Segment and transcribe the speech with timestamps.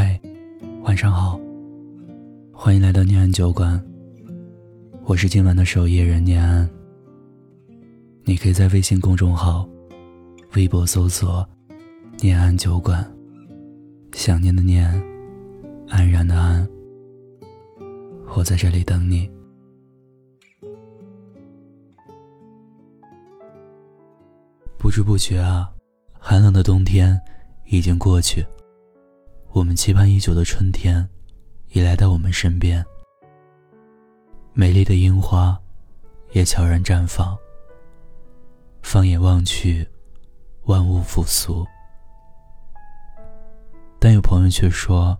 [0.00, 0.16] 嗨，
[0.84, 1.40] 晚上好，
[2.52, 3.84] 欢迎来到念安酒馆。
[5.02, 6.70] 我是今晚的守夜人念安。
[8.22, 9.68] 你可以在微信公众号、
[10.54, 11.44] 微博搜索
[12.22, 13.04] “念安酒馆”，
[14.14, 14.88] 想念的念，
[15.88, 16.64] 安然的安。
[18.36, 19.28] 我在这里等你。
[24.78, 25.68] 不知不觉啊，
[26.20, 27.20] 寒冷的冬天
[27.66, 28.46] 已经过去。
[29.52, 31.08] 我们期盼已久的春天，
[31.70, 32.84] 已来到我们身边。
[34.52, 35.58] 美丽的樱花，
[36.32, 37.36] 也悄然绽放。
[38.82, 39.86] 放眼望去，
[40.64, 41.66] 万物复苏。
[43.98, 45.18] 但有朋友却说，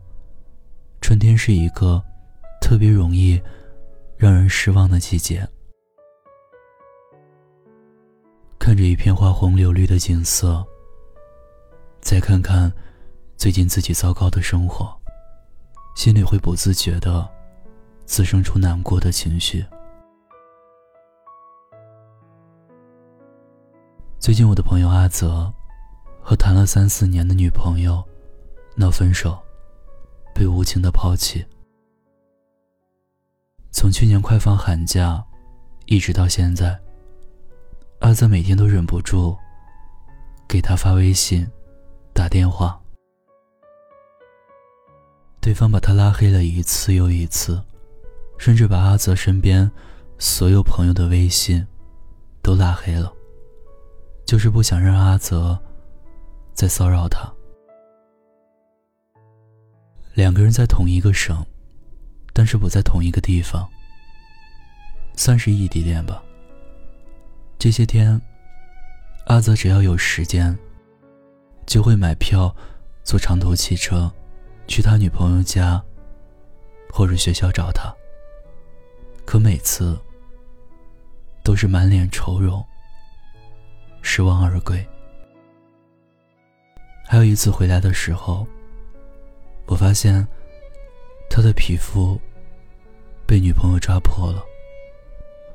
[1.00, 2.02] 春天是一个
[2.60, 3.40] 特别容易
[4.16, 5.46] 让人失望的季节。
[8.58, 10.64] 看着一片花红柳绿的景色，
[12.00, 12.72] 再看看
[13.38, 14.92] 最近自己糟糕的生活，
[15.94, 17.26] 心里会不自觉的
[18.04, 19.64] 滋生出难过的情绪。
[24.18, 25.54] 最近我的朋友阿泽
[26.20, 28.04] 和谈了三四年的女朋友
[28.74, 29.40] 闹分手，
[30.34, 31.46] 被无情的抛弃。
[33.70, 35.24] 从去年快放寒假，
[35.86, 36.76] 一直到现在。
[38.00, 39.36] 阿泽每天都忍不住
[40.48, 41.48] 给他发微信、
[42.12, 42.77] 打电话，
[45.40, 47.62] 对方把他拉黑了一次又一次，
[48.38, 49.70] 甚至把阿泽身边
[50.18, 51.66] 所有朋友的微信
[52.42, 53.12] 都拉黑了，
[54.26, 55.58] 就是不想让阿泽
[56.52, 57.32] 再骚扰他。
[60.14, 61.46] 两个人在同一个省，
[62.32, 63.66] 但是不在同一个地方，
[65.16, 66.22] 算是异地恋吧。
[67.58, 68.20] 这些天，
[69.26, 70.58] 阿泽只要有时间，
[71.66, 72.54] 就会买票
[73.04, 74.12] 坐长途汽车
[74.68, 75.82] 去他女朋友家
[76.92, 77.92] 或者学校找他。
[79.24, 79.98] 可每次
[81.42, 82.64] 都是满脸愁容，
[84.00, 84.86] 失望而归。
[87.04, 88.46] 还有一次回来的时候，
[89.66, 90.26] 我发现
[91.28, 92.20] 他的皮肤
[93.26, 94.42] 被女朋友抓破了，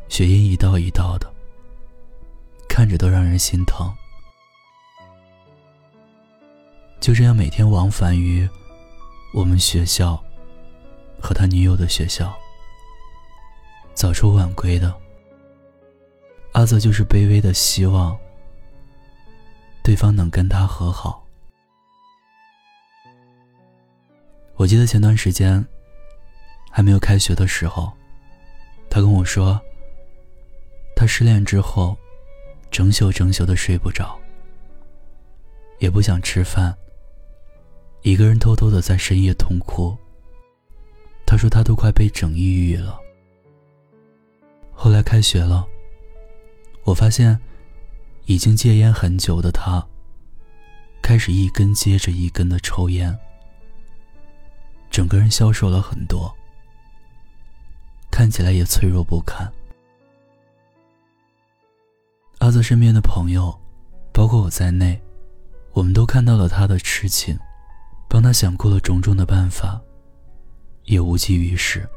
[0.09, 1.31] 血印一道一道的。
[2.67, 3.91] 看着都让人心疼。
[6.99, 8.49] 就这样每天往返于
[9.33, 10.23] 我们学校
[11.19, 12.33] 和他女友的学校，
[13.95, 14.93] 早出晚归的。
[16.51, 18.15] 阿泽就是卑微的希望
[19.83, 21.25] 对方能跟他和好。
[24.55, 25.65] 我记得前段时间
[26.69, 27.91] 还没有开学的时候，
[28.89, 29.59] 他跟我说，
[30.95, 31.97] 他失恋之后。
[32.71, 34.19] 整宿整宿的睡不着，
[35.77, 36.75] 也不想吃饭。
[38.03, 39.97] 一个人偷偷的在深夜痛哭。
[41.25, 42.99] 他说他都快被整抑郁了。
[44.71, 45.65] 后来开学了，
[46.83, 47.39] 我发现
[48.25, 49.83] 已经戒烟很久的他，
[51.01, 53.17] 开始一根接着一根的抽烟，
[54.91, 56.31] 整个人消瘦了很多，
[58.11, 59.49] 看起来也脆弱不堪。
[62.39, 63.57] 阿泽身边的朋友，
[64.11, 65.01] 包括我在内，
[65.71, 67.39] 我们都看到了他的痴情，
[68.13, 69.81] 帮他想过了种种的办法，
[70.83, 71.89] 也无济于事。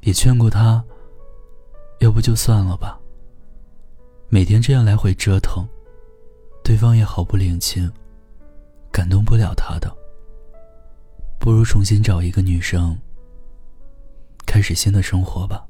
[0.00, 0.82] 也劝过他，
[1.98, 2.98] 要不就算了吧。
[4.30, 5.68] 每天这样来回折腾，
[6.64, 7.92] 对方也毫不领情，
[8.90, 9.94] 感动不了他的。
[11.38, 12.98] 不如重新找一个女生，
[14.46, 15.66] 开始新的生活吧。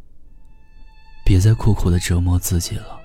[1.24, 3.00] 别再苦苦的折磨自己了。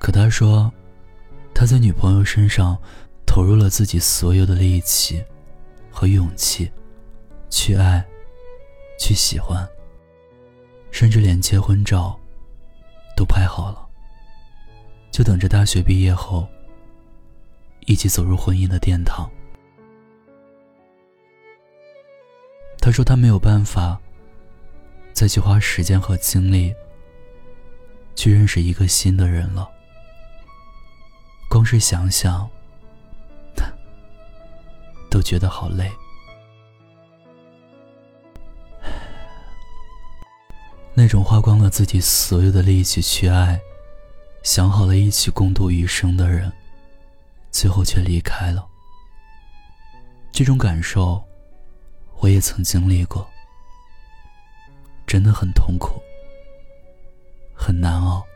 [0.00, 0.72] 可他说，
[1.64, 2.78] 他在女朋友身上
[3.24, 5.24] 投入了自己所有的力气
[5.90, 6.70] 和勇气，
[7.48, 8.04] 去爱，
[9.00, 9.66] 去喜欢，
[10.90, 12.20] 甚至连结婚照
[13.16, 13.88] 都拍好了，
[15.10, 16.46] 就等着大学毕业后
[17.86, 19.26] 一起走入婚姻的殿堂。
[22.78, 23.98] 他说他没有办法。
[25.14, 26.74] 再去花时间和精力
[28.16, 29.70] 去认识一个新的人了，
[31.54, 32.50] 光是想想，
[35.08, 35.88] 都觉得好累。
[40.94, 43.60] 那种花光了自己所有的力气去爱，
[44.42, 46.52] 想好了一起共度余生的人，
[47.52, 48.66] 最后却离开了。
[50.32, 51.22] 这种感受，
[52.18, 53.24] 我也曾经历过。
[55.06, 56.02] 真的很痛苦，
[57.54, 58.26] 很难熬。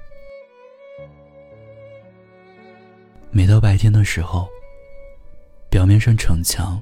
[3.30, 4.48] 每到白天的时候，
[5.70, 6.80] 表面上逞强，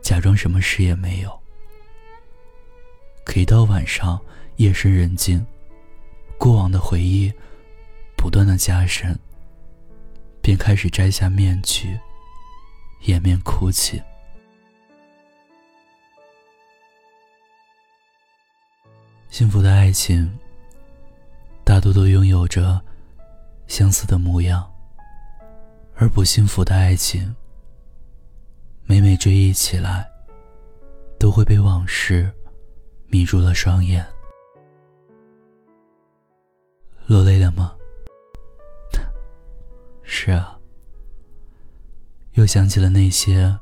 [0.00, 1.38] 假装什么事也没有。
[3.24, 4.20] 可一到晚上，
[4.56, 5.44] 夜深人静，
[6.38, 7.32] 过往的回忆
[8.16, 9.18] 不断的加深，
[10.40, 11.98] 便开始摘下面具，
[13.02, 14.00] 掩面哭泣。
[19.30, 20.38] 幸福的爱情，
[21.64, 22.80] 大多都拥有着
[23.66, 24.69] 相似的模样。
[26.00, 27.36] 而不幸福的爱情，
[28.84, 30.10] 每每追忆起来，
[31.18, 32.32] 都会被往事
[33.08, 34.02] 迷住了双眼。
[37.06, 37.76] 落泪了吗？
[40.02, 40.58] 是啊，
[42.32, 43.54] 又想起了那些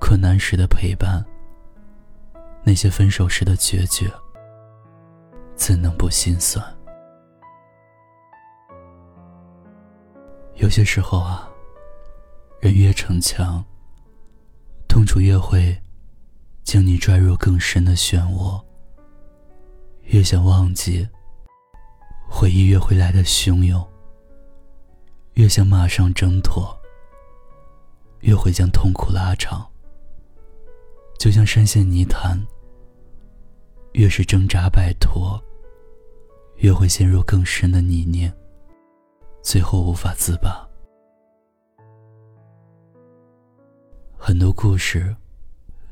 [0.00, 1.22] 困难时的陪伴，
[2.64, 4.10] 那些分手时的决绝，
[5.54, 6.64] 怎能不心酸？
[10.60, 11.48] 有些时候啊，
[12.60, 13.64] 人越逞强，
[14.86, 15.74] 痛楚越会
[16.62, 18.62] 将你拽入更深的漩涡。
[20.02, 21.08] 越想忘记，
[22.28, 23.82] 回忆越会来的汹涌；
[25.32, 26.78] 越想马上挣脱，
[28.20, 29.66] 越会将痛苦拉长。
[31.18, 32.38] 就像深陷泥潭，
[33.92, 35.42] 越是挣扎摆脱，
[36.56, 38.30] 越会陷入更深的泥泞。
[39.42, 40.66] 最后无法自拔。
[44.16, 45.16] 很多故事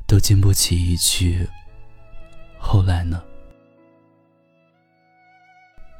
[0.07, 1.45] 都经不起一句
[2.57, 3.23] “后来呢”，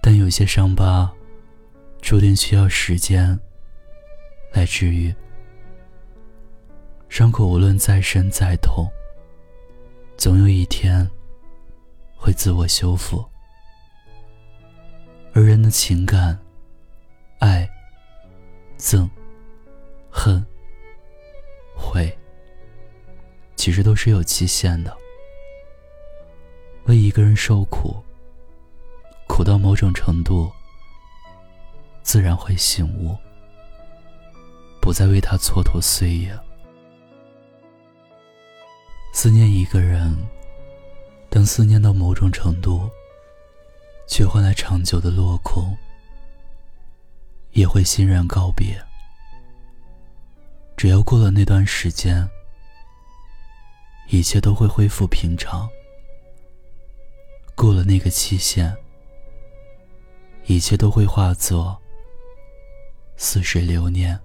[0.02, 1.12] 但有些伤疤
[2.02, 3.38] 注定需要时间
[4.54, 5.14] 来治愈。
[7.10, 8.88] 伤口无论再深再痛，
[10.16, 11.10] 总有一天
[12.16, 13.26] 会自我修复。
[15.34, 16.40] 而人的情感。
[17.40, 17.70] 爱、
[18.78, 19.10] 憎、
[20.12, 20.46] 恨、
[21.74, 22.18] 悔，
[23.56, 24.96] 其实都是有期限的。
[26.86, 27.96] 为一个人受苦，
[29.26, 30.52] 苦到某种程度，
[32.04, 33.16] 自然会醒悟，
[34.82, 36.38] 不再为他蹉跎岁月。
[39.14, 40.18] 思念一个人，
[41.30, 42.90] 等思念到某种程度，
[44.08, 45.78] 却换来长久的落空。
[47.60, 48.82] 也会欣然告别。
[50.78, 52.26] 只要过了那段时间，
[54.08, 55.70] 一切都会恢复平常。
[57.56, 58.74] 过了那个期限，
[60.46, 61.78] 一切都会化作
[63.18, 64.18] 似水流年。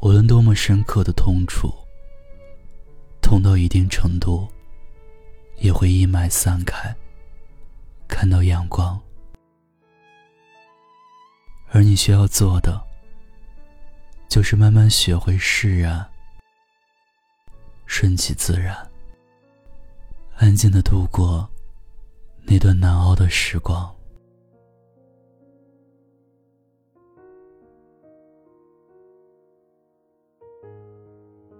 [0.00, 1.72] 无论多么深刻的痛楚，
[3.22, 4.48] 痛到一定程度，
[5.58, 6.92] 也会一脉散开，
[8.08, 9.00] 看到阳光。
[11.74, 12.80] 而你需要做的，
[14.28, 16.06] 就是慢慢学会释然，
[17.84, 18.76] 顺其自然，
[20.36, 21.50] 安静的度过
[22.44, 23.92] 那段难熬的时光。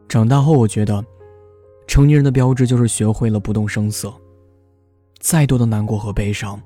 [0.09, 1.05] 长大后，我觉得，
[1.89, 4.15] 成年人的标志就是学会了不动声色，
[5.19, 6.63] 再多的难过和悲伤，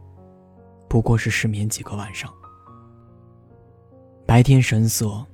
[0.86, 2.30] 不过是失眠几个晚上。
[4.28, 5.24] 白天神色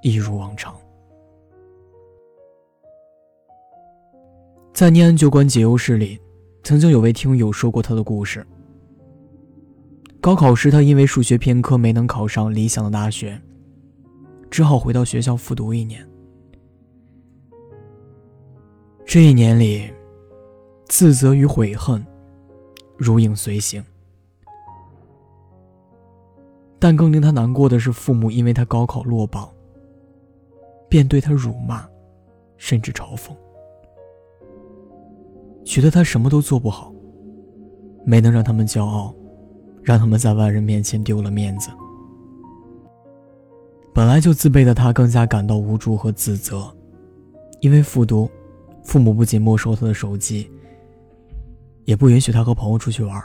[0.00, 0.72] 一如往常。
[4.72, 6.20] 在念安酒馆解忧室里，
[6.62, 8.46] 曾经有位听友说过他的故事。
[10.20, 13.36] 高考时，他因为数学偏科没能考上理想的大学，
[14.48, 16.08] 只好回到学校复读一年。
[19.04, 19.92] 这一年里，
[20.86, 22.06] 自责与悔恨
[22.96, 23.84] 如影随形。
[26.84, 29.48] 但更令他难过的是，父母因为他高考落榜，
[30.86, 31.88] 便对他辱骂，
[32.58, 33.30] 甚至嘲讽，
[35.64, 36.92] 觉得他什么都做不好，
[38.04, 39.14] 没能让他们骄傲，
[39.82, 41.70] 让他们在外人面前丢了面子。
[43.94, 46.70] 本来就自卑的他，更加感到无助和自责，
[47.62, 48.30] 因为复读，
[48.82, 50.50] 父母不仅没收他的手机，
[51.86, 53.24] 也不允许他和朋友出去玩，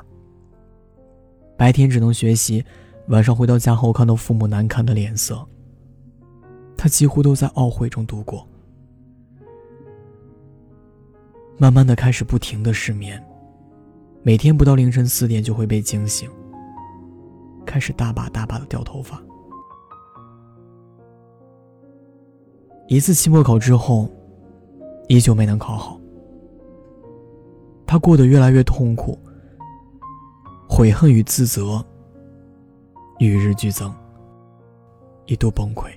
[1.58, 2.63] 白天只能学习。
[3.10, 5.44] 晚上回到家后，看到父母难看的脸色，
[6.78, 8.48] 他几乎都在懊悔中度过。
[11.58, 13.22] 慢慢的，开始不停的失眠，
[14.22, 16.30] 每天不到凌晨四点就会被惊醒，
[17.66, 19.20] 开始大把大把的掉头发。
[22.88, 24.08] 一次期末考之后，
[25.08, 26.00] 依旧没能考好，
[27.88, 29.18] 他过得越来越痛苦，
[30.70, 31.84] 悔恨与自责。
[33.20, 33.94] 与日俱增。
[35.26, 35.92] 一度崩溃，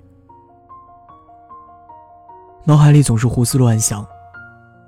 [2.65, 4.07] 脑海里总是胡思乱想，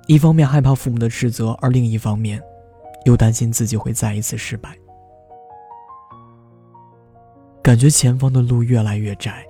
[0.05, 2.39] 一方面害怕父母的斥责，而另一方面
[3.05, 4.77] 又担心自己会再一次失败，
[7.63, 9.43] 感觉前方的路越来越窄，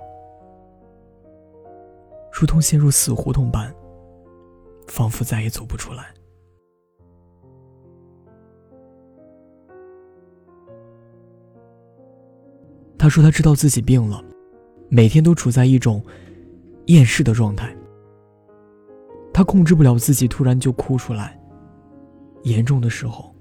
[2.32, 3.70] 如同陷入死胡同般，
[4.88, 6.06] 仿佛再也走不出来。
[12.98, 14.22] 他说：“他知道自己病了，
[14.88, 16.02] 每天都处在一种
[16.86, 17.74] 厌世的状态。
[19.32, 21.38] 他控制不了自己，突然就哭出来。
[22.42, 23.34] 严重的时候，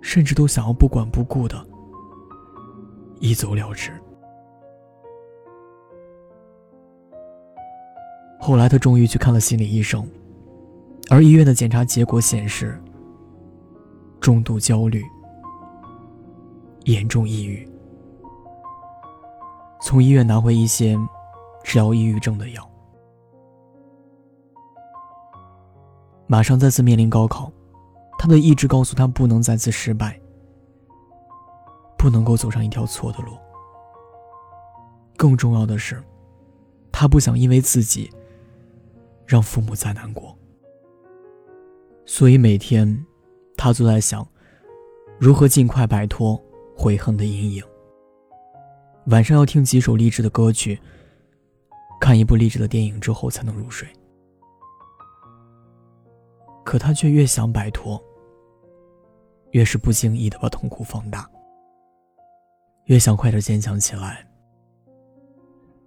[0.00, 1.64] 甚至都想要不管不顾的
[3.20, 3.92] 一走了之。
[8.40, 10.04] 后来，他终于去看了心理医生，
[11.08, 12.82] 而医院的检查结果显示，
[14.20, 15.02] 重度焦虑。”
[16.84, 17.68] 严重抑郁，
[19.82, 20.96] 从医院拿回一些
[21.62, 22.70] 治疗抑郁症的药，
[26.26, 27.52] 马上再次面临高考，
[28.18, 30.18] 他的意志告诉他不能再次失败，
[31.98, 33.36] 不能够走上一条错的路。
[35.16, 36.02] 更重要的是，
[36.90, 38.10] 他不想因为自己
[39.26, 40.34] 让父母再难过，
[42.06, 43.04] 所以每天
[43.54, 44.26] 他都在想
[45.18, 46.42] 如何尽快摆脱。
[46.80, 47.62] 悔恨的阴影。
[49.08, 50.80] 晚上要听几首励志的歌曲，
[52.00, 53.86] 看一部励志的电影之后才能入睡。
[56.64, 58.02] 可他却越想摆脱，
[59.50, 61.20] 越是不经意的把痛苦放大；
[62.84, 64.26] 越想快点坚强起来，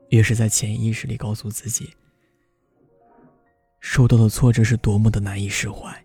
[0.10, 1.92] 越是在潜意识里告诉自己，
[3.80, 6.03] 受到的挫折是多么的难以释怀。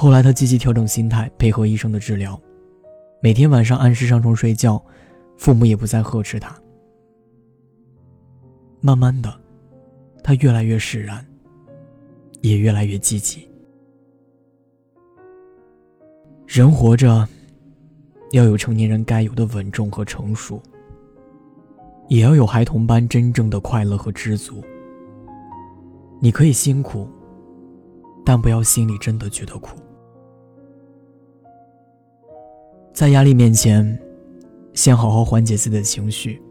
[0.00, 2.40] 后来，他积极调整心态，配合医生的治疗，
[3.20, 4.80] 每天晚上按时上床睡觉，
[5.36, 6.56] 父母也不再呵斥他。
[8.80, 9.40] 慢慢的，
[10.22, 11.26] 他越来越释然，
[12.42, 13.48] 也越来越积极。
[16.46, 17.26] 人活着，
[18.30, 20.62] 要有成年人该有的稳重和成熟，
[22.06, 24.62] 也要有孩童般真正的快乐和知足。
[26.20, 27.08] 你可以辛苦，
[28.24, 29.76] 但不要心里真的觉得苦。
[32.98, 33.96] 在压力面前，
[34.74, 36.42] 先好好缓解自己的情绪，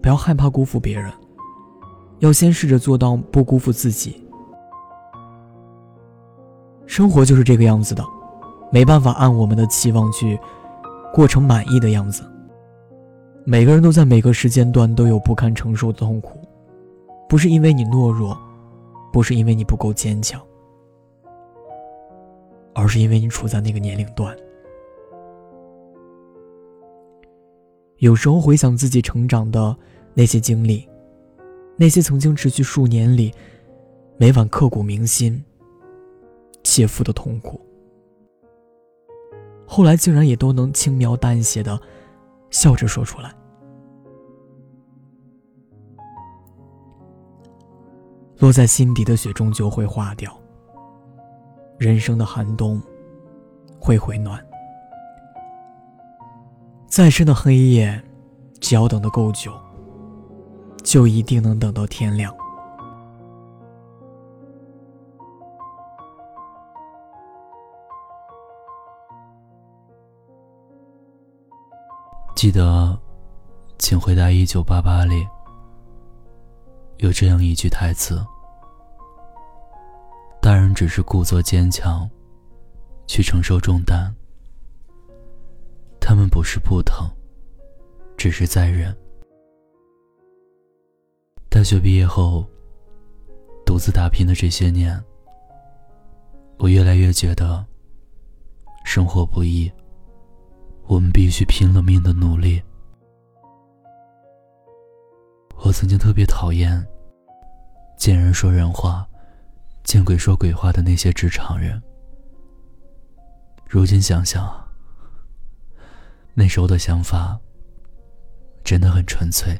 [0.00, 1.12] 不要害怕辜负别人，
[2.20, 4.26] 要先试着做到不辜负自己。
[6.86, 8.02] 生活就是这个样子的，
[8.72, 10.40] 没办法按我们的期望去
[11.12, 12.22] 过成满意的样子。
[13.44, 16.40] 每个人都在每个时间段都有不堪承受的痛苦，
[17.28, 18.34] 不是因为你懦弱，
[19.12, 20.40] 不是因为你不够坚强，
[22.74, 24.34] 而是因为你处在那个年龄段。
[28.00, 29.76] 有时候回想自己成长的
[30.14, 30.88] 那些经历，
[31.76, 33.30] 那些曾经持续数年里
[34.16, 35.42] 每晚刻骨铭心、
[36.64, 37.60] 切肤的痛苦，
[39.66, 41.78] 后来竟然也都能轻描淡写的
[42.48, 43.34] 笑着说出来。
[48.38, 50.34] 落在心底的雪终究会化掉，
[51.76, 52.80] 人生的寒冬
[53.78, 54.42] 会回暖。
[56.90, 58.02] 再深的黑夜，
[58.60, 59.52] 只要等得够久，
[60.82, 62.34] 就一定能等到天亮。
[72.34, 72.98] 记得，
[73.78, 75.24] 请回答一九八八里
[76.96, 78.20] 有这样一句台词
[80.42, 82.10] ：“大人只是故作坚强，
[83.06, 84.12] 去承受重担。”
[86.10, 87.08] 他们不是不疼，
[88.16, 88.92] 只是在忍。
[91.48, 92.44] 大学毕业后，
[93.64, 95.00] 独自打拼的这些年，
[96.58, 97.64] 我越来越觉得，
[98.84, 99.70] 生活不易，
[100.88, 102.60] 我们必须拼了命的努力。
[105.62, 106.84] 我曾经特别讨厌
[107.96, 109.08] 见人说人话，
[109.84, 111.80] 见鬼说鬼话的那些职场人。
[113.68, 114.69] 如今想想。
[116.40, 117.38] 那时候的想法
[118.64, 119.54] 真的很纯粹。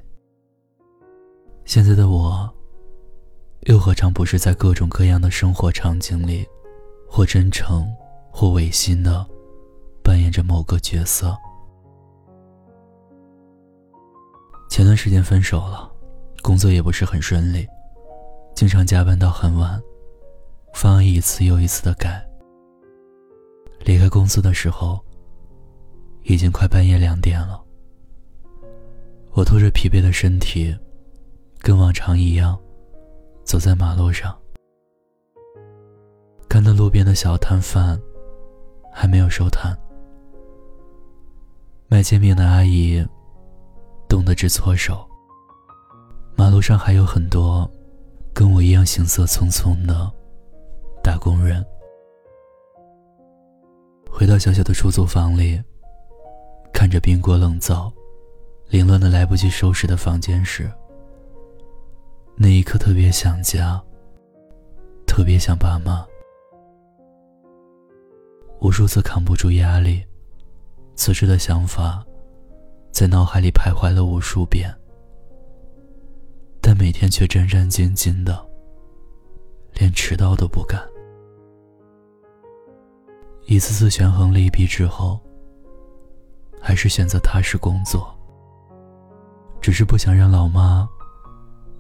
[1.67, 2.51] 现在的我，
[3.67, 6.49] 又何尝不是在各种各样的生活场景里，
[7.07, 7.87] 或真诚，
[8.33, 9.27] 或违心的
[10.03, 11.37] 扮演着某个角色？
[14.71, 15.93] 前段时间分手了，
[16.41, 17.69] 工作也不是很顺利，
[18.55, 19.79] 经常加班到很晚，
[20.73, 22.27] 方案一次又一次的改。
[23.81, 24.99] 离开公司的时候。
[26.23, 27.61] 已经快半夜两点了。
[29.33, 30.77] 我拖着疲惫的身体，
[31.61, 32.59] 跟往常一样，
[33.45, 34.37] 走在马路上，
[36.49, 38.01] 看到路边的小摊贩
[38.93, 39.77] 还没有收摊，
[41.89, 43.07] 卖煎饼的阿姨
[44.09, 45.07] 冻得直搓手。
[46.37, 47.71] 马路上还有很多
[48.33, 50.11] 跟我一样行色匆匆的
[51.03, 51.65] 打工人。
[54.11, 55.63] 回到小小的出租房里，
[56.73, 57.93] 看着冰锅冷灶、
[58.69, 60.71] 凌乱的来不及收拾的房间时，
[62.37, 63.83] 那一刻特别想家，
[65.07, 66.07] 特别想爸妈。
[68.61, 70.05] 无数次扛不住压力，
[70.95, 72.05] 辞职的想法
[72.91, 74.71] 在脑海里徘徊了无数遍，
[76.61, 78.47] 但每天却战战兢兢的，
[79.75, 80.81] 连迟到都不敢。
[83.47, 85.19] 一次次权衡利弊之后，
[86.71, 88.17] 还是选择踏实工作。
[89.61, 90.89] 只是不想让老妈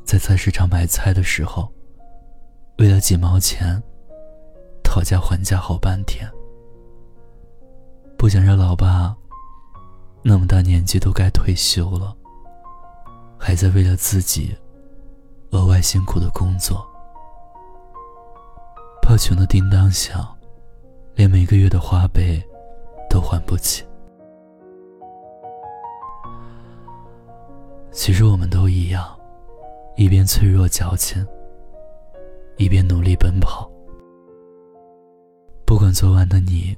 [0.02, 1.73] 在菜市场买菜的时候，
[2.78, 3.80] 为了几毛钱
[4.82, 6.28] 讨价还价好半天。
[8.18, 9.16] 不想让老爸
[10.25, 12.12] 那么大年纪都该退休了，
[13.38, 14.52] 还在为了自己
[15.52, 16.85] 额外辛苦的工作，
[19.00, 20.37] 怕穷的叮当响。
[21.14, 22.42] 连每个月的花呗
[23.09, 23.85] 都还不起。
[27.92, 29.18] 其实我们都一样，
[29.97, 31.26] 一边脆弱矫情，
[32.56, 33.70] 一边努力奔跑。
[35.66, 36.76] 不管昨晚的你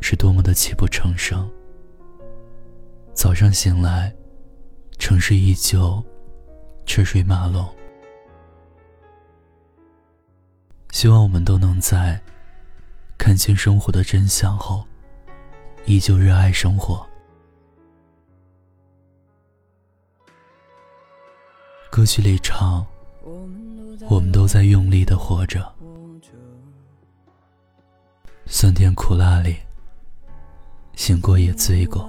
[0.00, 1.50] 是多么的泣不成声，
[3.14, 4.14] 早上醒来，
[4.98, 6.02] 城市依旧
[6.86, 7.66] 车水马龙。
[10.92, 12.20] 希望我们都能在。
[13.18, 14.82] 看清生活的真相后，
[15.84, 17.06] 依旧热爱生活。
[21.90, 22.86] 歌曲里唱
[24.08, 25.60] ：“我们都在用力的活着，
[28.46, 29.56] 酸甜苦辣里，
[30.94, 32.08] 醒过也醉过，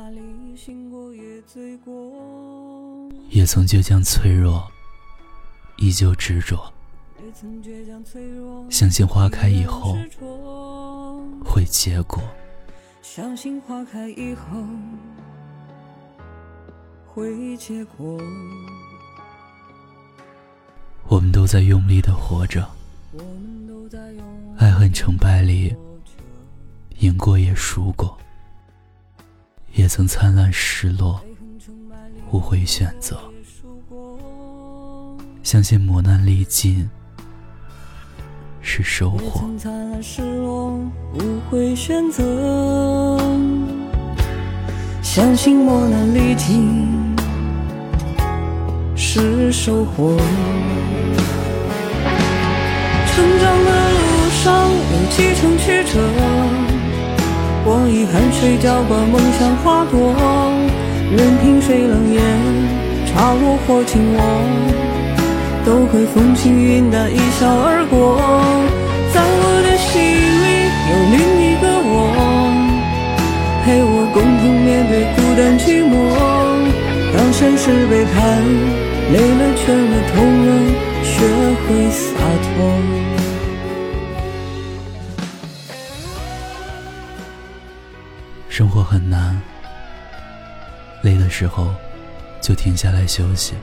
[3.29, 4.71] 也曾倔强脆弱，
[5.77, 6.71] 依旧执着，
[8.69, 9.97] 相信花开以后。”
[11.43, 12.21] 会结果，
[13.01, 14.63] 相信花开以后
[17.07, 18.21] 会结果。
[21.11, 22.65] 我们都在用力的活着，
[24.57, 25.75] 爱恨成败里，
[26.99, 28.17] 赢过也输过，
[29.73, 31.19] 也曾灿烂失落，
[32.31, 33.19] 无悔选择。
[35.43, 36.89] 相信磨难历尽。
[38.61, 39.49] 是收获。
[39.57, 40.79] 灿烂失落，
[41.15, 43.19] 无悔选择，
[45.01, 47.17] 相信磨难历尽
[48.95, 50.15] 是收获。
[53.13, 54.47] 成长的路上
[54.91, 55.99] 有几程曲折，
[57.65, 60.15] 我以汗水浇灌梦想花朵，
[61.11, 62.21] 任凭谁冷眼
[63.11, 64.19] 嘲我或轻我。
[65.63, 68.17] 都会风轻云淡，一笑而过。
[69.13, 70.45] 在我的心里
[70.89, 71.95] 有另一个我，
[73.63, 75.93] 陪我共同面对孤单寂寞。
[77.13, 78.41] 当现实背叛，
[79.13, 80.49] 累了倦了痛了，
[81.03, 81.25] 学
[81.67, 82.81] 会洒脱。
[88.49, 89.41] 生活很难，
[91.01, 91.73] 累的时候
[92.41, 93.53] 就停下来休息。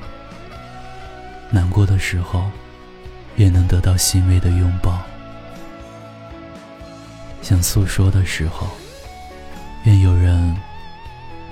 [1.51, 2.51] 难过的时候，
[3.37, 4.99] 也能得到欣慰的拥抱；
[7.41, 8.67] 想诉说的时候，
[9.85, 10.57] 愿有人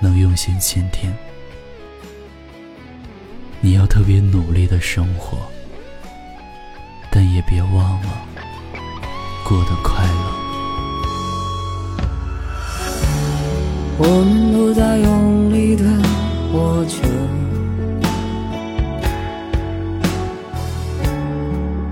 [0.01, 1.15] 能用心倾听。
[3.61, 5.39] 你要特别努力的生活，
[7.37, 8.09] 也别忘了
[9.45, 10.11] 过得快乐。
[13.99, 15.85] 我们都在用力的
[16.51, 16.97] 活着。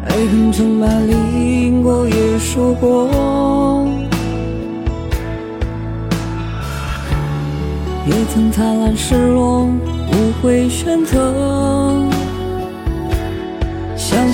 [0.06, 3.86] 爱恨成败里，赢过也输过，
[8.06, 12.03] 也曾灿烂失落，无悔选择。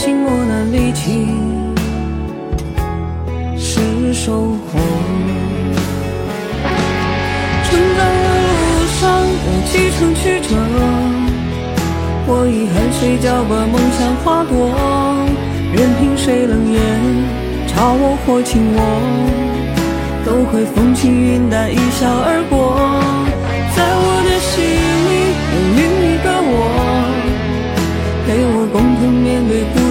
[0.00, 1.28] 相信磨难历尽
[3.58, 4.80] 是收获。
[7.64, 8.56] 成长的路
[8.98, 10.56] 上有几程曲折，
[12.26, 14.72] 我以汗水浇灌梦想花朵。
[15.74, 16.80] 任凭谁冷眼
[17.68, 18.80] 嘲我或轻我，
[20.24, 22.56] 都会风轻云淡一笑而过。
[23.76, 24.09] 在我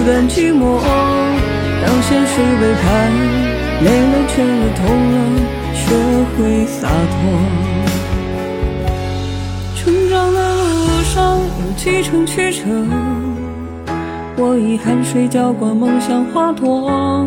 [0.00, 0.80] 不甘寂寞。
[1.84, 3.12] 当现实背叛，
[3.84, 4.80] 累了倦了痛
[5.12, 5.16] 了，
[5.74, 5.82] 学
[6.32, 7.18] 会洒脱。
[9.76, 12.62] 成长的路上有几程曲折。
[14.38, 17.26] 我以汗水浇灌梦想花朵，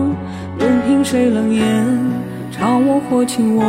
[0.57, 1.63] 任凭谁冷眼
[2.51, 3.63] 嘲我或轻我，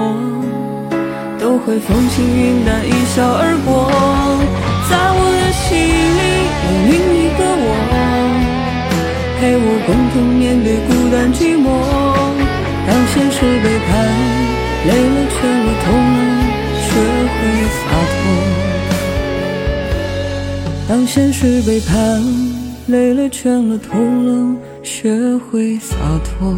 [1.39, 4.04] 都会风轻云淡一笑而过。
[9.87, 11.67] 共同面对孤单寂寞。
[12.87, 13.89] 当现实背叛，
[14.87, 16.19] 累了倦了痛了，
[16.85, 16.87] 学
[17.33, 17.37] 会
[17.79, 18.13] 洒脱。
[20.89, 21.93] 当现实背叛。
[22.87, 26.55] 累了，倦了，痛了，学会洒脱。